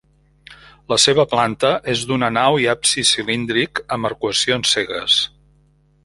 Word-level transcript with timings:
La 0.93 0.97
seva 1.03 1.25
planta 1.33 1.71
és 1.93 2.01
d'una 2.11 2.31
nau 2.39 2.57
i 2.63 2.67
absis 2.75 3.11
cilíndric 3.17 3.83
amb 3.97 4.09
arcuacions 4.13 4.73
cegues. 4.79 5.19